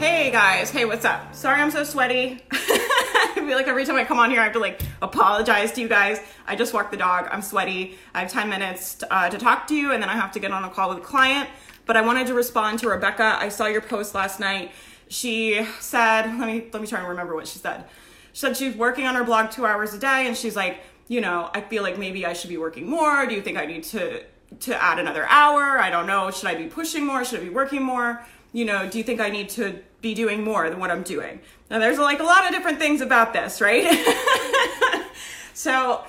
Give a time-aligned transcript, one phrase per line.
[0.00, 1.34] Hey guys, hey, what's up?
[1.34, 2.42] Sorry I'm so sweaty.
[2.52, 5.82] I feel like every time I come on here, I have to like apologize to
[5.82, 6.18] you guys.
[6.46, 7.28] I just walked the dog.
[7.30, 7.98] I'm sweaty.
[8.14, 10.52] I have 10 minutes uh, to talk to you, and then I have to get
[10.52, 11.50] on a call with a client.
[11.84, 13.36] But I wanted to respond to Rebecca.
[13.38, 14.72] I saw your post last night.
[15.08, 17.84] She said, let me let me try and remember what she said.
[18.32, 21.20] She said she's working on her blog two hours a day, and she's like, you
[21.20, 23.26] know, I feel like maybe I should be working more.
[23.26, 24.24] Do you think I need to
[24.60, 25.78] to add another hour?
[25.78, 26.30] I don't know.
[26.30, 27.22] Should I be pushing more?
[27.22, 28.24] Should I be working more?
[28.52, 31.40] You know, do you think I need to be doing more than what I'm doing.
[31.70, 33.84] Now, there's like a lot of different things about this, right?
[35.54, 36.04] so,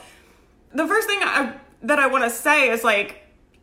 [0.73, 3.17] the first thing I, that I want to say is like,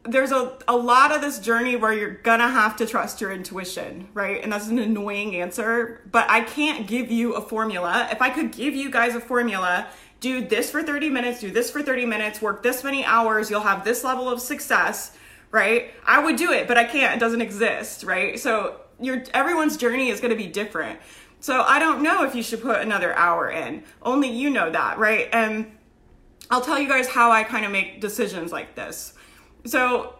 [0.05, 4.08] there's a, a lot of this journey where you're gonna have to trust your intuition,
[4.14, 4.42] right?
[4.42, 8.08] And that's an annoying answer, but I can't give you a formula.
[8.11, 9.89] If I could give you guys a formula,
[10.20, 13.61] do this for 30 minutes, do this for 30 minutes, work this many hours, you'll
[13.61, 15.12] have this level of success,
[15.50, 15.92] right?
[16.06, 17.17] I would do it, but I can't.
[17.17, 18.39] It doesn't exist, right?
[18.39, 21.00] So your everyone's journey is going to be different.
[21.41, 23.84] So I don't know if you should put another hour in.
[24.02, 25.28] Only you know that, right?
[25.32, 25.77] And
[26.50, 29.14] I'll tell you guys how I kind of make decisions like this.
[29.64, 30.14] So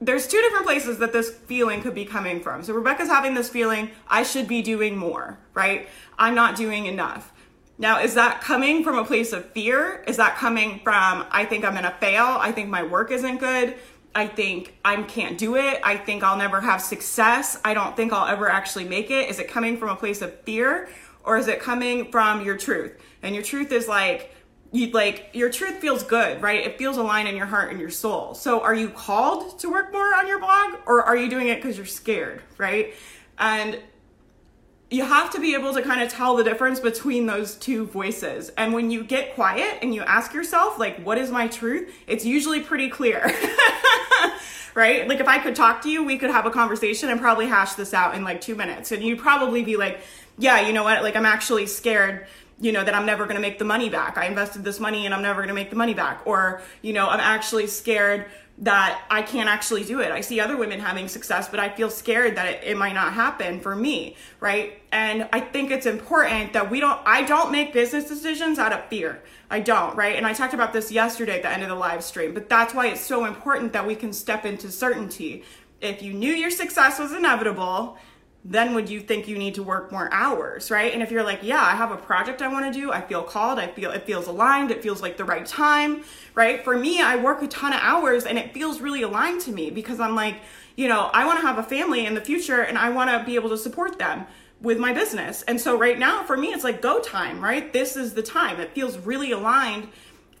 [0.00, 2.62] there's two different places that this feeling could be coming from.
[2.62, 5.88] So Rebecca's having this feeling I should be doing more, right?
[6.18, 7.32] I'm not doing enough.
[7.78, 10.02] Now, is that coming from a place of fear?
[10.06, 12.24] Is that coming from I think I'm to fail?
[12.24, 13.76] I think my work isn't good.
[14.14, 15.80] I think I can't do it.
[15.84, 17.60] I think I'll never have success.
[17.64, 19.28] I don't think I'll ever actually make it.
[19.28, 20.88] Is it coming from a place of fear
[21.24, 22.98] or is it coming from your truth?
[23.22, 24.34] And your truth is like,
[24.72, 26.66] you like your truth feels good, right?
[26.66, 28.34] It feels aligned in your heart and your soul.
[28.34, 31.56] So are you called to work more on your blog or are you doing it
[31.56, 32.94] because you're scared, right?
[33.38, 33.80] And
[34.90, 38.48] you have to be able to kind of tell the difference between those two voices.
[38.56, 41.94] And when you get quiet and you ask yourself, like, what is my truth?
[42.06, 43.20] It's usually pretty clear.
[44.78, 45.08] right?
[45.08, 47.74] Like, if I could talk to you, we could have a conversation and probably hash
[47.74, 48.92] this out in like two minutes.
[48.92, 50.00] And you'd probably be like,
[50.38, 51.02] yeah, you know what?
[51.02, 52.26] Like, I'm actually scared
[52.60, 54.18] you know, that I'm never going to make the money back.
[54.18, 56.22] I invested this money and I'm never going to make the money back.
[56.24, 58.26] Or, you know, I'm actually scared
[58.60, 60.10] that I can't actually do it.
[60.10, 63.12] I see other women having success, but I feel scared that it, it, might not
[63.12, 64.82] happen for me, right?
[64.90, 68.84] And I think it's important that we don't, I don't make business decisions out of
[68.86, 69.22] fear.
[69.48, 70.16] I don't, right?
[70.16, 72.74] And I talked about this yesterday at the end of the live stream, but that's
[72.74, 75.44] why it's so important that we can step into certainty.
[75.80, 77.96] If you knew your success was inevitable,
[78.50, 80.94] then would you think you need to work more hours, right?
[80.94, 83.22] And if you're like, yeah, I have a project I want to do, I feel
[83.22, 86.02] called, I feel it feels aligned, it feels like the right time,
[86.34, 86.64] right?
[86.64, 89.68] For me, I work a ton of hours and it feels really aligned to me
[89.70, 90.36] because I'm like,
[90.76, 93.22] you know, I want to have a family in the future and I want to
[93.26, 94.26] be able to support them
[94.62, 95.42] with my business.
[95.42, 97.70] And so right now for me it's like go time, right?
[97.70, 98.60] This is the time.
[98.60, 99.88] It feels really aligned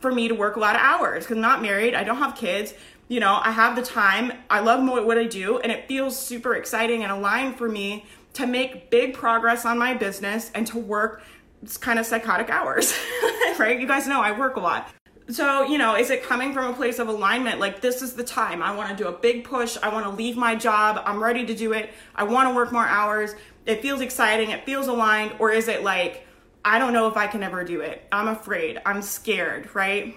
[0.00, 2.36] for me to work a lot of hours cuz I'm not married, I don't have
[2.36, 2.72] kids,
[3.08, 6.54] you know, I have the time, I love what I do, and it feels super
[6.54, 8.04] exciting and aligned for me
[8.34, 11.22] to make big progress on my business and to work
[11.62, 12.94] It's kind of psychotic hours,
[13.58, 13.80] right?
[13.80, 14.90] You guys know I work a lot.
[15.30, 17.60] So, you know, is it coming from a place of alignment?
[17.60, 18.62] Like, this is the time.
[18.62, 19.76] I want to do a big push.
[19.82, 21.02] I want to leave my job.
[21.04, 21.90] I'm ready to do it.
[22.14, 23.34] I want to work more hours.
[23.66, 24.50] It feels exciting.
[24.50, 25.32] It feels aligned.
[25.38, 26.26] Or is it like,
[26.64, 28.06] I don't know if I can ever do it.
[28.10, 28.80] I'm afraid.
[28.86, 30.14] I'm scared, right?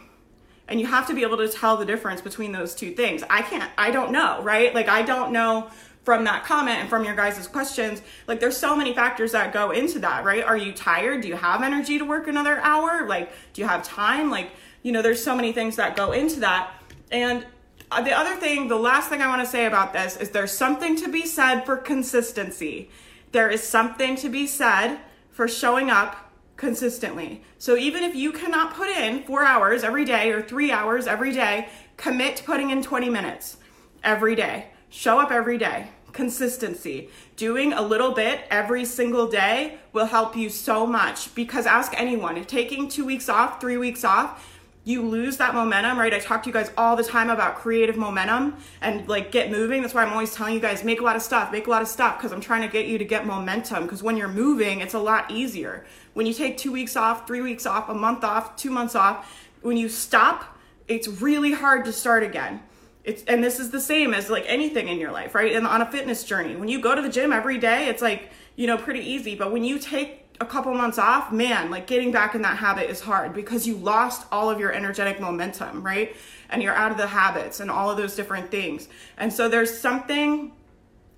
[0.72, 3.24] And you have to be able to tell the difference between those two things.
[3.30, 4.74] I can't i don't know right?
[4.74, 5.70] Like i don't know
[6.04, 8.02] from that comment and from your guys' questions.
[8.26, 10.44] Like there's so many factors that go into that right?
[10.44, 11.22] Are you tired?
[11.22, 13.06] Do you have energy to work another hour?
[13.06, 14.32] Like do you have time?
[14.32, 14.52] Like
[14.82, 16.72] you know there's so many things that go into that.
[17.12, 17.46] And
[17.92, 20.96] the other thing the last thing i want to say about this is there's something
[20.96, 22.90] to be said for consistency.
[23.34, 25.00] There is something to be said
[25.30, 26.31] for showing up
[26.62, 27.42] consistently.
[27.58, 31.32] So even if you cannot put in four hours every day or three hours every
[31.32, 31.68] day,
[31.98, 33.58] commit to putting in 20 minutes
[34.04, 34.68] every day.
[34.92, 35.88] Show up every day.
[36.12, 37.10] Consistency.
[37.36, 42.38] Doing a little bit every single day will help you so much because ask anyone
[42.38, 46.12] if taking two weeks off, three weeks off, you lose that momentum, right?
[46.12, 49.82] I talk to you guys all the time about creative momentum and like get moving.
[49.82, 51.84] That's why I'm always telling you guys make a lot of stuff, make a lot
[51.84, 54.82] of stuff because I'm trying to get you to get momentum because when you're moving,
[54.82, 55.86] it's a lot easier.
[56.14, 59.48] When you take two weeks off, three weeks off, a month off, two months off,
[59.62, 60.58] when you stop,
[60.88, 62.62] it's really hard to start again.
[63.04, 65.54] It's, and this is the same as like anything in your life, right?
[65.54, 68.32] And on a fitness journey, when you go to the gym every day, it's like,
[68.56, 69.36] you know, pretty easy.
[69.36, 72.90] But when you take a couple months off, man, like getting back in that habit
[72.90, 76.16] is hard because you lost all of your energetic momentum, right?
[76.50, 78.90] And you're out of the habits and all of those different things.
[79.18, 80.52] And so there's something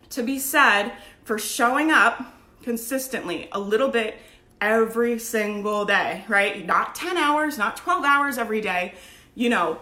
[0.10, 0.92] to be said
[1.24, 2.22] for showing up
[2.64, 4.18] consistently a little bit
[4.60, 6.66] every single day, right?
[6.66, 8.94] Not 10 hours, not 12 hours every day.
[9.36, 9.80] You know,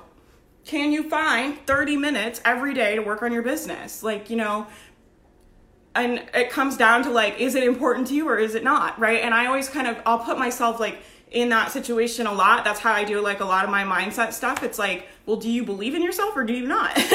[0.65, 4.03] can you find 30 minutes every day to work on your business?
[4.03, 4.67] Like, you know,
[5.95, 8.97] and it comes down to like is it important to you or is it not
[8.99, 9.21] right?
[9.21, 10.99] And i always kind of i'll put myself like
[11.31, 12.63] in that situation a lot.
[12.63, 14.63] That's how i do like a lot of my mindset stuff.
[14.63, 16.97] It's like well do you believe in yourself or do you not?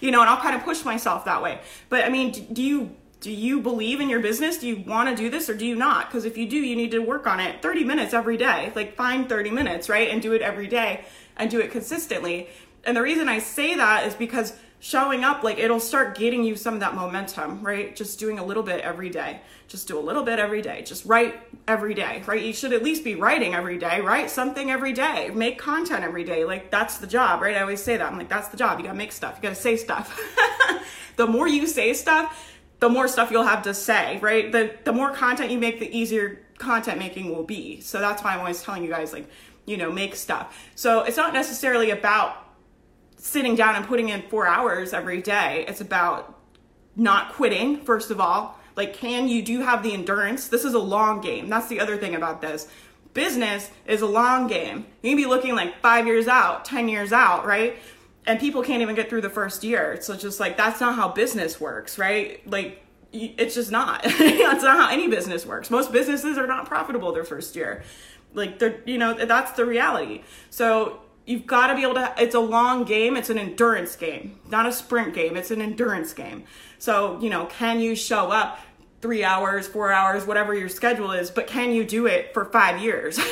[0.00, 1.60] You know and i'll kind of push myself that way.
[1.88, 4.56] But i mean do you do you believe in your business?
[4.56, 6.08] Do you want to do this or do you not?
[6.08, 8.72] Because if you do you need to work on it 30 minutes every day.
[8.74, 11.04] Like find 30 minutes right and do it every day
[11.36, 12.48] and do it consistently.
[12.84, 16.56] And the reason i say that is because showing up, like it'll start getting you
[16.56, 17.94] some of that momentum, right?
[17.94, 19.40] Just doing a little bit every day.
[19.68, 20.82] Just do a little bit every day.
[20.82, 21.36] Just write
[21.68, 22.42] every day, right?
[22.42, 26.24] You should at least be writing every day, write something every day, make content every
[26.24, 26.44] day.
[26.44, 27.56] Like that's the job, right?
[27.56, 28.10] I always say that.
[28.10, 28.78] I'm like, that's the job.
[28.78, 30.18] You gotta make stuff, you gotta say stuff.
[31.16, 32.50] the more you say stuff,
[32.80, 34.50] the more stuff you'll have to say, right?
[34.50, 37.80] The the more content you make, the easier content making will be.
[37.80, 39.28] So that's why I'm always telling you guys like,
[39.66, 40.70] you know, make stuff.
[40.74, 42.49] So it's not necessarily about
[43.20, 45.64] sitting down and putting in four hours every day.
[45.68, 46.38] It's about
[46.96, 48.58] not quitting, first of all.
[48.76, 50.48] Like, can you do have the endurance?
[50.48, 51.48] This is a long game.
[51.48, 52.66] That's the other thing about this.
[53.12, 54.86] Business is a long game.
[55.02, 57.76] You can be looking like five years out, 10 years out, right?
[58.26, 59.98] And people can't even get through the first year.
[60.00, 62.46] So it's just like, that's not how business works, right?
[62.48, 62.82] Like,
[63.12, 64.02] it's just not.
[64.04, 65.68] that's not how any business works.
[65.68, 67.82] Most businesses are not profitable their first year.
[68.32, 70.22] Like, they're, you know, that's the reality.
[70.48, 71.00] So
[71.30, 74.66] you've got to be able to it's a long game it's an endurance game not
[74.66, 76.44] a sprint game it's an endurance game.
[76.78, 78.58] So you know can you show up
[79.00, 82.80] three hours four hours whatever your schedule is but can you do it for five
[82.82, 83.18] years?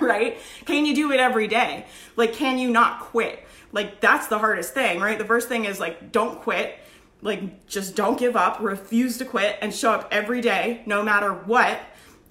[0.00, 0.38] Right?
[0.64, 1.84] Can you do it every day?
[2.14, 3.44] Like can you not quit?
[3.72, 5.18] Like that's the hardest thing right?
[5.18, 6.78] The first thing is like don't quit.
[7.20, 8.60] Like just don't give up.
[8.60, 11.80] Refuse to quit and show up every day no matter what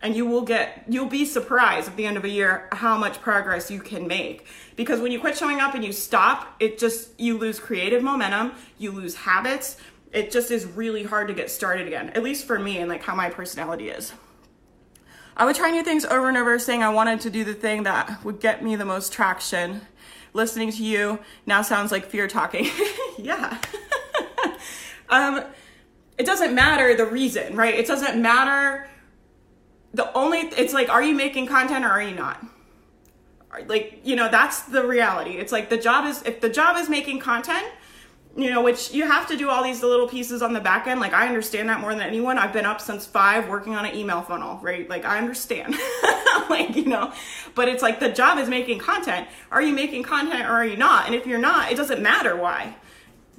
[0.02, 3.22] and you will get you'll be surprised at the end of a year how much
[3.22, 4.46] progress you can make.
[4.76, 8.54] Because when you quit showing up and you stop it just you lose creative momentum
[8.78, 9.78] you lose habits.
[10.14, 13.04] It just is really hard to get started again at least for me and like
[13.04, 14.14] how my personality is.
[15.36, 17.84] I would try new things over and over saying i wanted to do the thing
[17.84, 19.82] that would get me the most traction.
[20.34, 22.70] Listening to you now sounds like fear talking.
[23.18, 23.58] Yeah.
[25.10, 25.44] Um
[26.18, 27.74] it doesn't matter the reason right?
[27.74, 28.88] It doesn't matter
[29.98, 32.42] the only it's like are you making content or are you not?
[33.66, 35.32] Like you know that's the reality.
[35.32, 37.66] It's like the job is if the job is making content
[38.36, 41.00] you know which you have to do all these little pieces on the back end
[41.00, 42.38] like i understand that more than anyone.
[42.38, 44.88] I've been up since five working on an email funnel right?
[44.88, 45.76] Like i understand.
[46.50, 47.12] Like you know
[47.56, 49.28] but it's like the job is making content.
[49.52, 51.08] Are you making content or are you not?
[51.08, 52.76] And if you're not it doesn't matter why.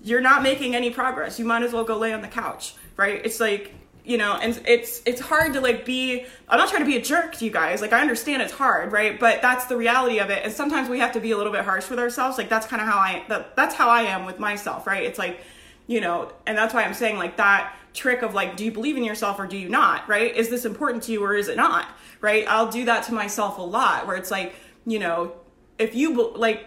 [0.03, 1.39] You're not making any progress.
[1.39, 3.25] You might as well go lay on the couch right?
[3.25, 3.73] It's like
[4.09, 7.03] you know and it's it's hard to like be i'm not trying to be a
[7.03, 9.19] jerk to you guys like i understand it's hard right?
[9.19, 10.45] But that's the reality of it.
[10.45, 12.39] And sometimes we have to be a little bit harsh with ourselves.
[12.39, 15.05] Like that's kind of how i that, that's how i am with myself right?
[15.05, 15.41] It's like
[15.87, 18.97] you know and that's why i'm saying like that trick of like do you believe
[18.97, 20.35] in yourself or do you not right?
[20.35, 21.87] Is this important to you or is it not
[22.21, 22.45] right?
[22.49, 24.55] I'll do that to myself a lot where it's like
[24.87, 25.33] you know
[25.79, 26.67] if you like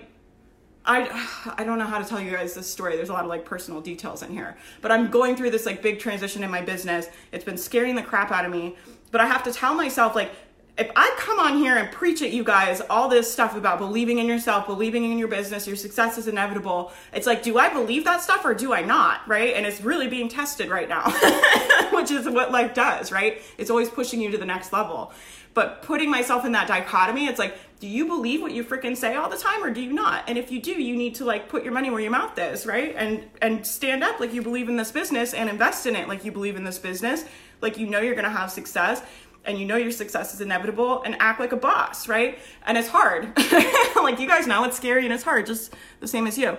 [0.86, 2.96] I I don't know how to tell you guys this story.
[2.96, 4.58] There's a lot of like personal details in here.
[4.82, 7.08] But I'm going through this like big transition in my business.
[7.32, 8.76] It's been scaring the crap out of me.
[9.12, 10.32] But I have to tell myself like
[10.78, 14.20] if I come on here and preach at you guys all this stuff about believing
[14.20, 18.06] in yourself, believing in your business, your success is inevitable, it's like, do I believe
[18.06, 19.28] that stuff or do I not?
[19.28, 19.54] Right?
[19.54, 21.12] And it's really being tested right now,
[21.92, 23.42] which is what life does, right?
[23.58, 25.12] It's always pushing you to the next level.
[25.54, 29.16] But putting myself in that dichotomy, it's like, do you believe what you freaking say
[29.16, 30.24] all the time or do you not?
[30.28, 32.66] And if you do, you need to like put your money where your mouth is,
[32.66, 32.94] right?
[32.96, 36.24] And and stand up like you believe in this business and invest in it like
[36.24, 37.26] you believe in this business,
[37.60, 39.02] like you know you're going to have success
[39.46, 42.38] and you know your success is inevitable and act like a boss, right?
[42.66, 43.36] And it's hard.
[43.96, 46.58] like you guys know it's scary and it's hard, just the same as you.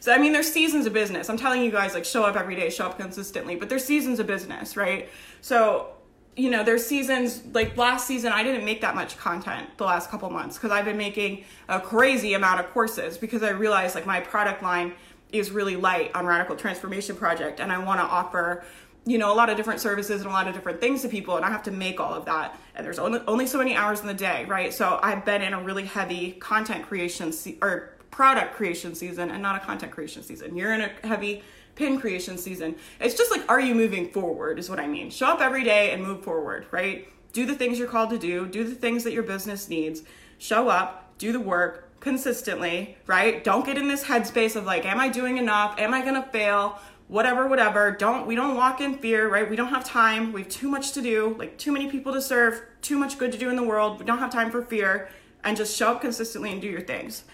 [0.00, 1.30] So I mean there's seasons of business.
[1.30, 4.20] I'm telling you guys like show up every day, show up consistently, but there's seasons
[4.20, 5.08] of business, right?
[5.40, 5.94] So
[6.36, 10.10] you know, there's seasons like last season, I didn't make that much content the last
[10.10, 14.06] couple months because I've been making a crazy amount of courses because I realized like
[14.06, 14.94] my product line
[15.30, 18.64] is really light on Radical Transformation Project and I want to offer
[19.04, 21.34] you know a lot of different services and a lot of different things to people
[21.34, 23.98] and i have to make all of that and there's only, only so many hours
[23.98, 24.72] in the day right?
[24.72, 29.42] So i've been in a really heavy content creation se- or product creation season and
[29.42, 30.54] not a content creation season.
[30.54, 31.42] You're in a heavy
[31.74, 32.76] pin creation season.
[33.00, 34.58] It's just like, are you moving forward?
[34.58, 35.10] Is what I mean.
[35.10, 37.08] Show up every day and move forward, right?
[37.32, 40.02] Do the things you're called to do, do the things that your business needs.
[40.38, 43.42] Show up, do the work consistently, right?
[43.44, 45.78] Don't get in this headspace of like, am I doing enough?
[45.78, 46.78] Am I gonna fail?
[47.08, 47.90] Whatever, whatever.
[47.92, 49.48] Don't we don't walk in fear, right?
[49.48, 50.32] We don't have time.
[50.32, 53.32] We have too much to do, like too many people to serve, too much good
[53.32, 53.98] to do in the world.
[53.98, 55.08] We don't have time for fear.
[55.44, 57.24] And just show up consistently and do your things.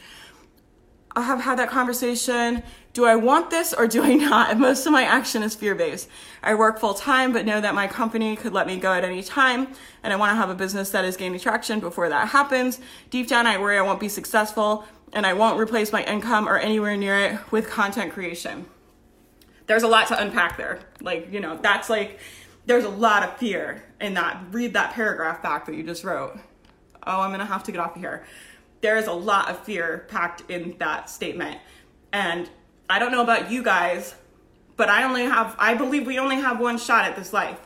[1.14, 2.62] I have had that conversation.
[2.99, 4.50] Do I want this or do I not?
[4.50, 6.09] And most of my action is fear based.
[6.43, 9.23] I work full time, but know that my company could let me go at any
[9.23, 9.69] time.
[10.02, 12.81] And I want to have a business that is gaining traction before that happens.
[13.11, 16.59] Deep down, I worry I won't be successful and I won't replace my income or
[16.59, 18.67] anywhere near it with content creation.
[19.69, 20.81] There's a lot to unpack there.
[21.00, 22.19] Like, you know, that's like,
[22.67, 24.43] there's a lot of fear in that.
[24.50, 26.37] Read that paragraph back that you just wrote.
[27.07, 28.25] Oh, I'm going to have to get off of here
[28.81, 31.59] there is a lot of fear packed in that statement.
[32.12, 32.49] And
[32.88, 34.14] I don't know about you guys,
[34.76, 37.59] but I only have, I believe we only have one shot at this life.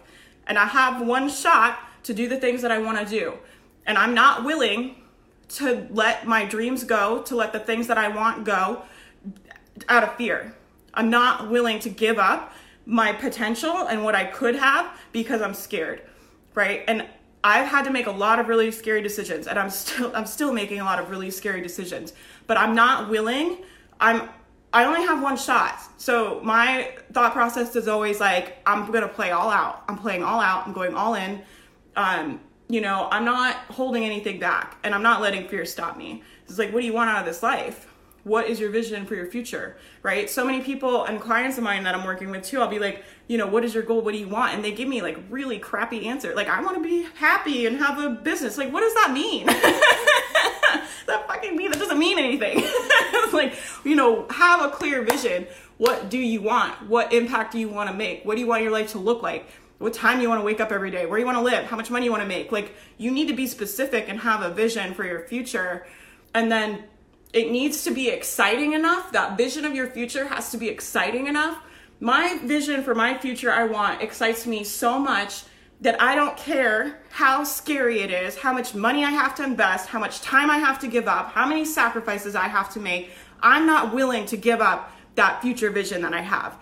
[0.47, 3.35] And I have one shot to do the things that I want to do.
[3.87, 4.97] And I'm not willing
[5.50, 8.83] to let my dreams go, to let the things that I want go
[9.88, 10.55] out of fear.
[10.95, 12.52] I'm not willing to give up
[12.85, 16.02] my potential and what I could have because I'm scared,
[16.55, 16.83] right?
[16.88, 17.07] And
[17.45, 20.52] I've had to make a lot of really scary decisions and I'm still I'm still
[20.52, 22.12] making a lot of really scary decisions.
[22.47, 23.59] But I'm not willing.
[24.00, 24.29] I'm
[24.73, 25.79] I only have one shot.
[25.99, 29.85] So my thought process is always like I'm going to play all out.
[29.88, 30.67] I'm playing all out.
[30.67, 31.43] I'm going all in.
[31.97, 36.23] Um, you know, I'm not holding anything back and I'm not letting fear stop me.
[36.45, 37.88] It's like what do you want out of this life?
[38.25, 41.83] what is your vision for your future right so many people and clients of mine
[41.83, 44.12] that i'm working with too i'll be like you know what is your goal what
[44.12, 46.83] do you want and they give me like really crappy answer like i want to
[46.83, 49.47] be happy and have a business like what does that mean
[51.06, 52.62] that fucking mean that doesn't mean anything.
[53.25, 53.54] It's like
[53.85, 55.47] you know have a clear vision.
[55.78, 56.88] What do you want?
[56.88, 58.25] What impact do you want to make?
[58.25, 59.49] What do you want your life to look like?
[59.78, 61.06] What time you want to wake up every day?
[61.06, 61.64] Where you want to live?
[61.64, 62.52] How much money you want to make?
[62.52, 65.87] Like you need to be specific and have a vision for your future.
[66.35, 66.85] And then
[67.32, 69.12] it needs to be exciting enough.
[69.12, 71.59] That vision of your future has to be exciting enough.
[72.00, 75.44] My vision for my future I want excites me so much
[75.83, 79.89] that I don't care how scary it is, how much money I have to invest,
[79.89, 83.11] how much time I have to give up, how many sacrifices I have to make.
[83.43, 86.57] I'm not willing to give up that future vision that I have.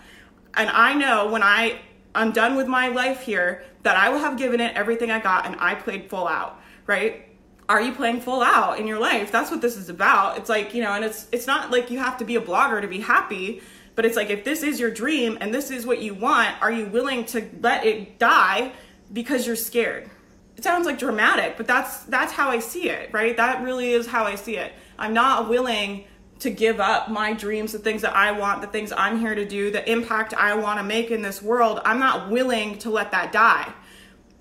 [0.55, 1.79] And I know when I
[2.13, 5.45] I'm done with my life here that I will have given it everything I got
[5.45, 7.25] and I played full out, right?
[7.71, 9.31] are you playing full out in your life?
[9.31, 10.37] That's what this is about.
[10.37, 12.81] It's like, you know, and it's it's not like you have to be a blogger
[12.81, 13.61] to be happy,
[13.95, 16.71] but it's like if this is your dream and this is what you want, are
[16.71, 18.73] you willing to let it die
[19.11, 20.09] because you're scared?
[20.57, 23.35] It sounds like dramatic, but that's that's how I see it, right?
[23.37, 24.73] That really is how I see it.
[24.99, 26.05] I'm not willing
[26.39, 29.45] to give up my dreams, the things that I want, the things I'm here to
[29.45, 31.79] do, the impact I want to make in this world.
[31.85, 33.71] I'm not willing to let that die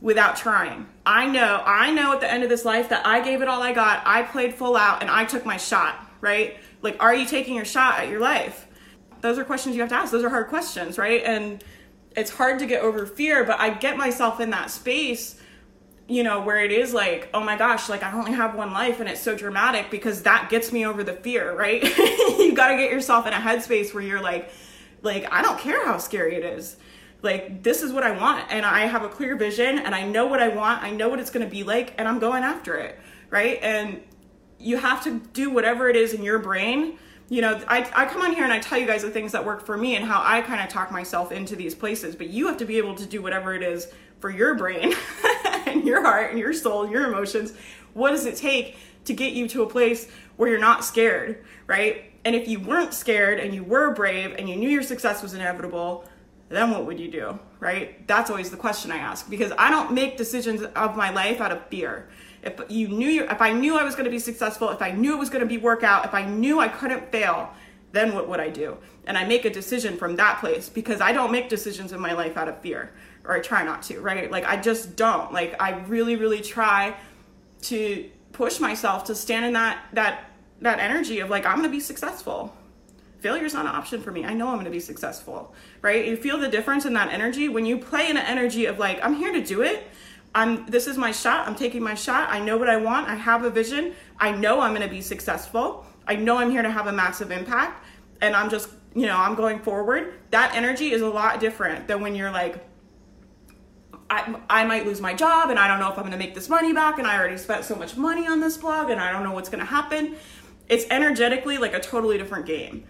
[0.01, 0.87] without trying.
[1.05, 3.63] I know, I know at the end of this life that I gave it all
[3.63, 4.03] I got.
[4.07, 6.57] I played full out and I took my shot, right?
[6.81, 8.67] Like, are you taking your shot at your life?
[9.21, 10.11] Those are questions you have to ask.
[10.11, 11.23] Those are hard questions, right?
[11.23, 11.63] And
[12.17, 15.41] it's hard to get over fear, but I get myself in that space,
[16.09, 19.01] you know, where it is like, oh my gosh, like I only have one life
[19.01, 21.83] and it's so dramatic because that gets me over the fear, right?
[21.99, 24.51] you got to get yourself in a headspace where you're like,
[25.03, 26.77] like, I don't care how scary it is
[27.23, 30.27] like this is what I want and I have a clear vision and I know
[30.27, 30.83] what I want.
[30.83, 32.99] I know what it's going to be like and I'm going after it,
[33.29, 33.59] right?
[33.63, 34.03] And
[34.59, 36.99] you have to do whatever it is in your brain.
[37.31, 39.47] You know, I, I come on here and I tell you guys the things that
[39.47, 42.49] work for me and how I kind of talk myself into these places, but you
[42.49, 43.87] have to be able to do whatever it is
[44.19, 44.93] for your brain
[45.67, 47.55] and your heart and your soul, and your emotions.
[47.95, 52.13] What does it take to get you to a place where you're not scared, right?
[52.25, 55.33] And if you weren't scared and you were brave and you knew your success was
[55.33, 56.05] inevitable,
[56.49, 57.39] then what would you do?
[57.61, 58.07] Right?
[58.09, 61.53] That's always the question I ask because I don't make decisions of my life out
[61.53, 62.09] of fear.
[62.43, 65.13] If you knew, if I knew I was going to be successful, if I knew
[65.15, 67.53] it was going to be workout, if I knew I couldn't fail,
[67.93, 68.79] then what would I do?
[69.07, 72.13] And I make a decision from that place because I don't make decisions in my
[72.13, 72.93] life out of fear,
[73.25, 74.31] or I try not to, right?
[74.31, 75.33] Like I just don't.
[75.33, 76.95] Like I really, really try
[77.63, 80.25] to push myself to stand in that that
[80.61, 82.55] that energy of like I'm going to be successful
[83.21, 84.25] failure is not an option for me.
[84.25, 86.07] I know I'm going to be successful, right?
[86.07, 89.03] You feel the difference in that energy when you play in an energy of like,
[89.05, 89.89] I'm here to do it.
[90.35, 91.49] I'm this is my shot.
[91.49, 92.31] I'm taking my shot.
[92.31, 93.09] I know what I want.
[93.09, 93.95] I have a vision.
[94.19, 95.85] I know I'm going to be successful.
[96.07, 97.85] I know I'm here to have a massive impact
[98.21, 100.15] and I'm just, you know, I'm going forward.
[100.31, 102.65] That energy is a lot different than when you're like
[104.11, 106.35] I, I might lose my job and I don't know if I'm going to make
[106.35, 109.13] this money back and I already spent so much money on this blog and I
[109.13, 110.17] don't know what's going to happen.
[110.69, 112.85] It's energetically like a totally different game.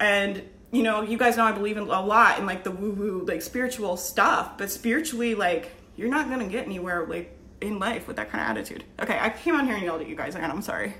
[0.00, 2.92] And you know, you guys know I believe in a lot in like the woo
[2.92, 8.08] woo, like spiritual stuff, but spiritually, like, you're not gonna get anywhere, like, in life
[8.08, 8.84] with that kind of attitude.
[9.00, 10.50] Okay, I came on here and yelled at you guys again.
[10.50, 10.94] I'm sorry.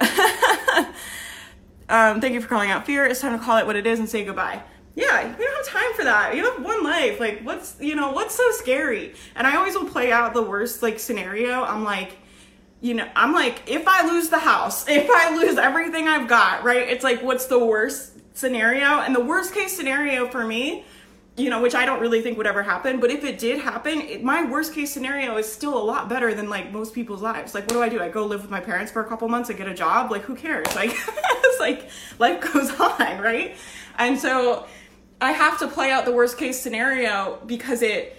[1.88, 3.04] um, thank you for calling out fear.
[3.04, 4.62] It's time to call it what it is and say goodbye.
[4.94, 6.34] Yeah, we don't have time for that.
[6.34, 7.20] You have one life.
[7.20, 9.14] Like, what's you know what's so scary?
[9.36, 11.62] And I always will play out the worst like scenario.
[11.62, 12.16] I'm like,
[12.80, 16.64] you know, I'm like, if I lose the house, if I lose everything I've got,
[16.64, 16.88] right?
[16.88, 19.00] It's like, what's the worst scenario?
[19.00, 20.84] And the worst case scenario for me
[21.38, 22.98] you know, which I don't really think would ever happen.
[23.00, 26.34] But if it did happen, it, my worst case scenario is still a lot better
[26.34, 27.54] than like most people's lives.
[27.54, 28.00] Like, what do I do?
[28.00, 30.10] I go live with my parents for a couple months and get a job.
[30.10, 30.66] Like, who cares?
[30.74, 33.56] Like, it's like life goes on, right?
[33.98, 34.66] And so
[35.20, 38.16] I have to play out the worst case scenario because it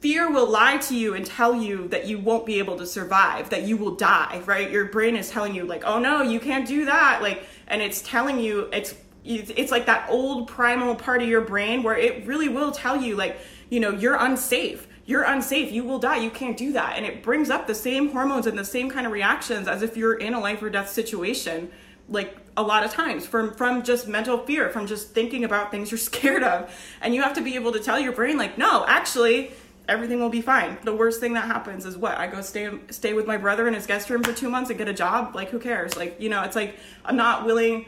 [0.00, 3.50] fear will lie to you and tell you that you won't be able to survive,
[3.50, 4.70] that you will die, right?
[4.70, 8.00] Your brain is telling you like, "Oh no, you can't do that." Like and it's
[8.02, 8.94] telling you it's
[9.28, 13.14] it's like that old primal part of your brain where it really will tell you
[13.16, 13.38] like
[13.70, 14.86] you know you're unsafe.
[15.04, 15.72] You're unsafe.
[15.72, 16.18] You will die.
[16.18, 16.96] You can't do that.
[16.96, 19.96] And it brings up the same hormones and the same kind of reactions as if
[19.96, 21.70] you're in a life or death situation
[22.10, 25.90] like a lot of times from from just mental fear from just thinking about things
[25.90, 26.74] you're scared of.
[27.00, 29.52] And you have to be able to tell your brain like no actually
[29.88, 30.76] everything will be fine.
[30.84, 32.18] The worst thing that happens is what?
[32.18, 34.78] I go stay stay with my brother in his guest room for two months and
[34.78, 35.34] get a job?
[35.34, 35.96] Like who cares?
[35.96, 37.86] Like you know it's like i'm not willing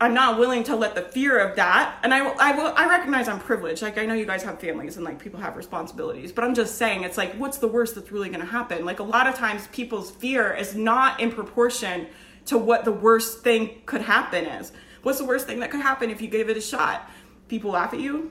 [0.00, 3.40] I'm not willing to let the fear of that, and I, I, I recognize I'm
[3.40, 3.82] privileged.
[3.82, 6.76] Like I know you guys have families and like people have responsibilities, but I'm just
[6.76, 8.84] saying it's like what's the worst that's really going to happen?
[8.84, 12.06] Like a lot of times people's fear is not in proportion
[12.46, 14.72] to what the worst thing could happen is.
[15.02, 17.10] What's the worst thing that could happen if you gave it a shot?
[17.48, 18.30] People laugh at you.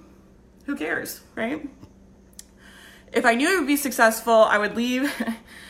[0.68, 1.68] Who cares, right?
[3.12, 5.12] If I knew it would be successful, I would leave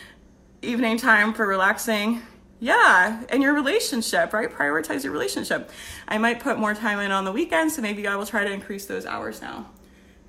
[0.61, 2.21] evening time for relaxing
[2.59, 4.51] yeah, and your relationship, right?
[4.51, 5.69] Prioritize your relationship.
[6.07, 8.51] I might put more time in on the weekend, so maybe I will try to
[8.51, 9.69] increase those hours now.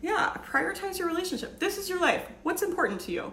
[0.03, 1.59] Yeah, prioritize your relationship.
[1.59, 2.25] This is your life.
[2.43, 3.33] What's important to you?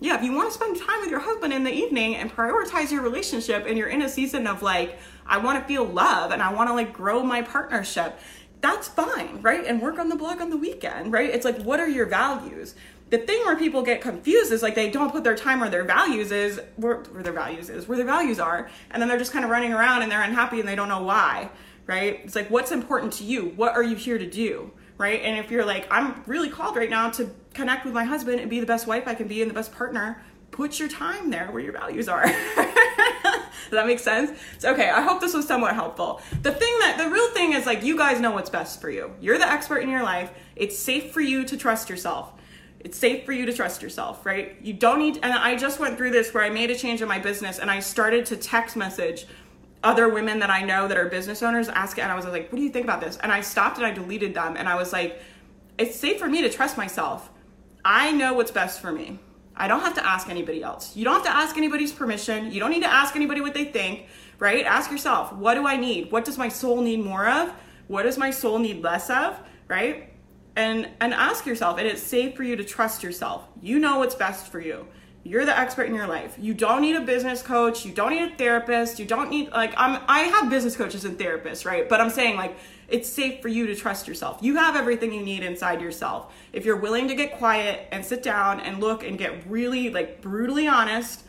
[0.00, 2.90] Yeah, if you want to spend time with your husband in the evening and prioritize
[2.90, 6.42] your relationship and you're in a season of like, I want to feel love and
[6.42, 8.18] I want to like grow my partnership,
[8.60, 9.64] that's fine, right?
[9.64, 11.30] And work on the blog on the weekend, right?
[11.30, 12.74] It's like, what are your values?
[13.12, 15.84] The thing where people get confused is like they don't put their time where their
[15.84, 19.32] values is where, where their values is where their values are and then they're just
[19.32, 21.50] kind of running around and they're unhappy and they don't know why
[21.86, 22.20] right?
[22.24, 23.52] It's like what's important to you?
[23.56, 24.70] What are you here to do?
[24.98, 25.20] Right?
[25.22, 28.48] And if you're like i'm really called right now to connect with my husband and
[28.48, 31.50] be the best wife i can be and the best partner put your time there
[31.50, 32.24] where your values are.
[32.26, 34.38] Does that make sense?
[34.58, 36.20] So, okay i hope this was somewhat helpful.
[36.42, 39.12] The thing that the real thing is like you guys know what's best for you.
[39.20, 40.30] You're the expert in your life.
[40.56, 42.32] It's safe for you to trust yourself
[42.84, 44.56] it's safe for you to trust yourself, right?
[44.62, 47.08] You don't need, and I just went through this where I made a change in
[47.08, 49.26] my business and I started to text message
[49.84, 52.50] other women that I know that are business owners, ask it and I was like,
[52.52, 53.16] what do you think about this?
[53.18, 55.20] And I stopped and I deleted them and I was like,
[55.78, 57.30] it's safe for me to trust myself.
[57.84, 59.18] I know what's best for me.
[59.56, 60.96] I don't have to ask anybody else.
[60.96, 62.52] You don't have to ask anybody's permission.
[62.52, 64.06] You don't need to ask anybody what they think,
[64.38, 64.64] right?
[64.64, 66.10] Ask yourself, what do I need?
[66.10, 67.52] What does my soul need more of?
[67.88, 70.11] What does my soul need less of, right?
[70.56, 73.46] And and ask yourself and it's safe for you to trust yourself.
[73.60, 74.86] You know what's best for you.
[75.24, 76.36] You're the expert in your life.
[76.38, 77.86] You don't need a business coach.
[77.86, 78.98] You don't need a therapist.
[78.98, 81.88] You don't need like i'm i have business coaches and therapists right?
[81.88, 82.56] But i'm saying like
[82.88, 84.38] it's safe for you to trust yourself.
[84.42, 86.34] You have everything you need inside yourself.
[86.52, 90.20] If you're willing to get quiet and sit down and look and get really like
[90.20, 91.24] brutally honest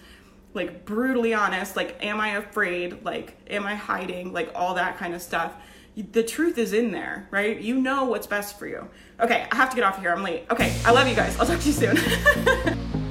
[0.53, 3.05] like brutally honest like am i afraid?
[3.05, 4.33] Like am i hiding?
[4.33, 5.53] Like all that kind of stuff
[5.95, 7.59] the truth is in there, right?
[7.59, 8.87] You know what's best for you.
[9.19, 10.11] Okay, I have to get off here.
[10.11, 10.45] I'm late.
[10.49, 11.39] Okay, I love you guys.
[11.39, 11.97] I'll talk to you soon.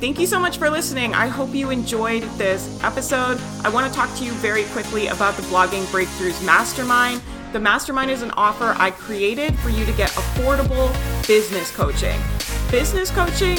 [0.00, 1.12] Thank you so much for listening.
[1.14, 3.40] I hope you enjoyed this episode.
[3.64, 7.20] I want to talk to you very quickly about the Blogging Breakthroughs Mastermind.
[7.52, 10.92] The Mastermind is an offer I created for you to get affordable
[11.26, 12.18] business coaching.
[12.70, 13.58] Business coaching